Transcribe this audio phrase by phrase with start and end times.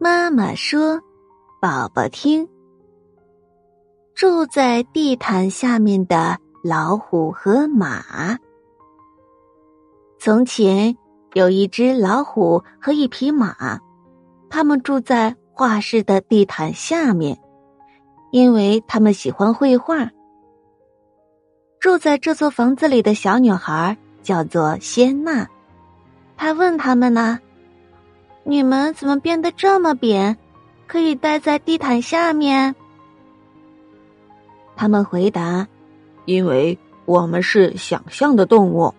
[0.00, 1.00] 妈妈说
[1.60, 2.48] ：“宝宝听，
[4.14, 8.38] 住在地毯下面的老虎和马。
[10.20, 10.96] 从前
[11.32, 13.80] 有一只老虎和一匹马，
[14.48, 17.36] 他们住在画室的地毯下面，
[18.30, 20.08] 因为他们喜欢绘画。
[21.80, 25.48] 住在这座房子里的小女孩叫做仙娜，
[26.36, 27.40] 她问他们呢。”
[28.48, 30.34] 你们怎么变得这么扁？
[30.86, 32.74] 可以待在地毯下面？
[34.74, 35.68] 他们回答
[36.24, 38.94] ：“因为我们是想象的动物。”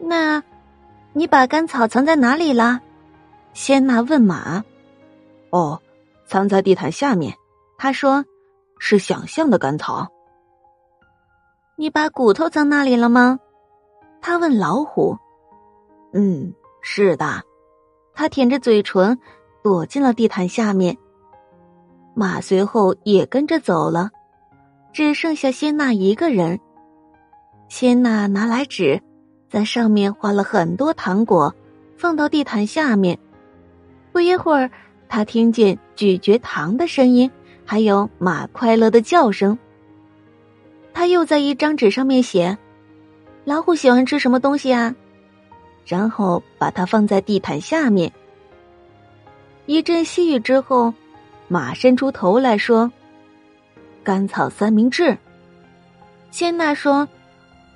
[0.00, 0.42] 那，
[1.12, 2.80] 你把干草藏在哪里了？
[3.52, 4.64] 仙娜问马。
[5.52, 5.78] “哦，
[6.24, 7.34] 藏在地毯下面。”
[7.76, 8.24] 他说
[8.80, 10.10] ：“是想象的干草。”
[11.76, 13.38] 你把骨头藏那里了吗？
[14.22, 15.18] 他问老虎。
[16.14, 17.42] “嗯，是的。”
[18.14, 19.18] 他舔着嘴唇，
[19.62, 20.96] 躲进了地毯下面。
[22.14, 24.10] 马随后也跟着走了，
[24.92, 26.60] 只剩下仙娜一个人。
[27.68, 29.00] 仙娜拿来纸，
[29.48, 31.54] 在上面画了很多糖果，
[31.96, 33.18] 放到地毯下面。
[34.12, 34.70] 不一会儿，
[35.08, 37.30] 他听见咀嚼糖的声音，
[37.64, 39.58] 还有马快乐的叫声。
[40.92, 42.58] 他又在一张纸上面写
[43.44, 44.94] ：“老虎喜欢吃什么东西啊？”
[45.84, 48.12] 然后把它放在地毯下面。
[49.66, 50.92] 一阵细雨之后，
[51.48, 52.90] 马伸出头来说
[54.02, 55.16] ：“甘草三明治。”
[56.30, 57.06] 仙娜说：“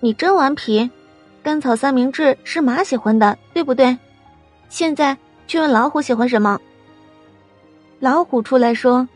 [0.01, 0.91] 你真顽皮，
[1.43, 3.97] 甘草三明治是马喜欢的，对不对？
[4.69, 6.59] 现在去问老虎喜欢什么。”
[8.01, 9.09] 老虎出来说：“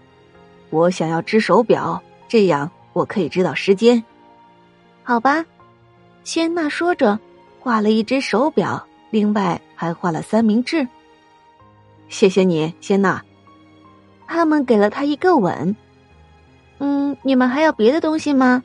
[0.70, 4.02] 我想要只手表，这样我可以知道时间。”
[5.02, 5.44] 好吧，
[6.22, 7.18] 仙娜说着。
[7.60, 10.86] 画了一只手表，另外还画了三明治。
[12.08, 13.22] 谢谢你，仙娜。
[14.26, 15.76] 他们给了他一个吻。
[16.78, 18.62] 嗯，你们还要别的东西吗？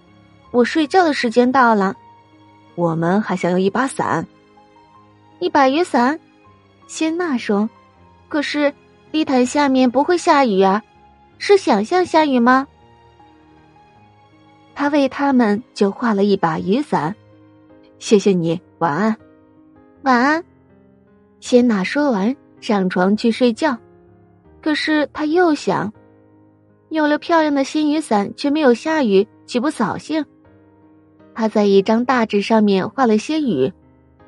[0.51, 1.95] 我睡觉的时间到了。
[2.75, 4.25] 我们还想要一把伞，
[5.39, 6.17] 一把雨伞。
[6.87, 7.69] 仙娜说
[8.29, 8.73] ：“可是
[9.11, 10.81] 地毯下面不会下雨啊，
[11.37, 12.67] 是想象下雨吗？”
[14.75, 17.15] 他为他们就画了一把雨伞。
[17.97, 18.61] 谢谢你。
[18.85, 19.17] 晚安，
[20.03, 20.43] 晚安。
[21.39, 23.75] 仙娜说完，上床去睡觉。
[24.61, 25.91] 可是她又想，
[26.89, 30.23] 有了漂亮的新雨伞，却没有下雨，岂不扫兴？
[31.33, 33.73] 她在一张大纸上面画了些雨，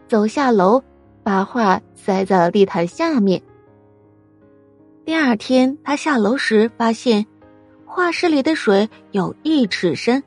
[0.07, 0.81] 走下楼，
[1.21, 3.39] 把画塞在了地毯下面。
[5.05, 7.27] 第二天，他下楼时发现，
[7.85, 10.23] 画室里的水有一尺深，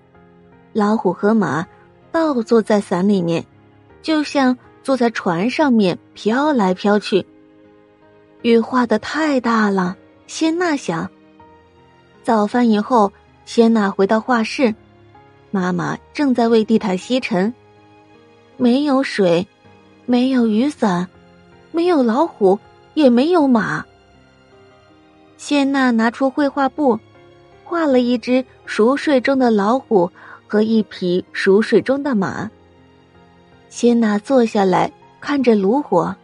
[0.72, 1.66] 老虎和马
[2.12, 3.44] 倒坐在伞里面。
[4.02, 7.24] 就像坐在船上面飘来飘去。
[8.42, 9.96] 雨画的太大了，
[10.26, 11.08] 仙娜想。
[12.22, 13.12] 早饭以后，
[13.44, 14.74] 仙娜回到画室，
[15.50, 17.52] 妈妈正在为地毯吸尘。
[18.56, 19.46] 没有水，
[20.06, 21.08] 没有雨伞，
[21.72, 22.58] 没有老虎，
[22.94, 23.84] 也没有马。
[25.36, 26.98] 仙娜拿出绘画布，
[27.64, 30.10] 画了一只熟睡中的老虎
[30.46, 32.50] 和一匹熟睡中的马。
[33.70, 36.14] 谢娜坐下来看着炉火。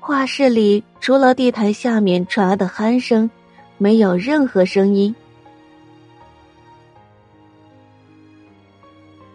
[0.00, 3.30] 画室里除了地毯下面传来的鼾声，
[3.78, 5.14] 没有任何声音。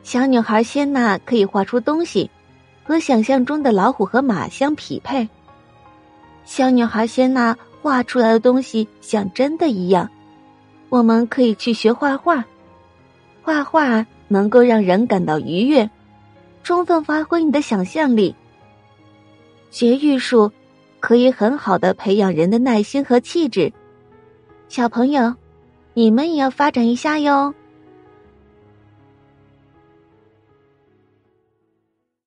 [0.03, 2.30] 小女孩谢娜可以画出东西，
[2.84, 5.28] 和想象中的老虎和马相匹配。
[6.44, 10.09] 小女孩谢娜画出来的东西像真的一样。
[10.90, 12.44] 我们可以去学画画，
[13.41, 15.90] 画画能够让人感到愉悦。
[16.63, 18.35] 充分发挥你的想象力。
[19.69, 20.51] 学艺术
[20.99, 23.72] 可以很好的培养人的耐心和气质。
[24.67, 25.35] 小朋友，
[25.94, 27.53] 你们也要发展一下哟。